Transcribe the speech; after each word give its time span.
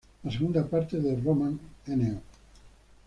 La 0.23 0.31
segunda 0.31 0.65
parte 0.65 0.99
de 0.99 1.15
"Roman 1.15 1.59
No. 1.85 2.21